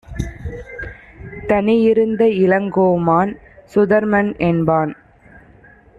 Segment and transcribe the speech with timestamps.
[1.47, 3.31] தனியிருந்த இளங்கோமான்
[3.75, 4.91] சுதர்மன் என்பான்